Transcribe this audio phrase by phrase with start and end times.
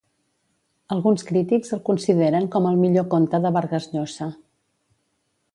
[0.95, 4.33] Alguns crítics el consideren com el millor conte de Vargas Llosa.